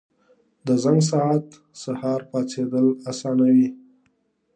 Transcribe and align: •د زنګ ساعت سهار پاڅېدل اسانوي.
•د 0.67 0.69
زنګ 0.83 0.99
ساعت 1.11 1.45
سهار 1.81 2.19
پاڅېدل 2.31 2.87
اسانوي. 3.11 3.69